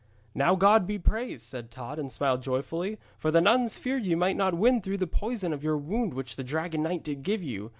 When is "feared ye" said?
3.77-4.15